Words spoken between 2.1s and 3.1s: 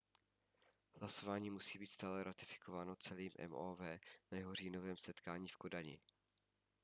být ratifikováno